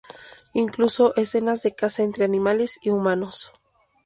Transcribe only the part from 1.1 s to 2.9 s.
escenas de caza entre animales y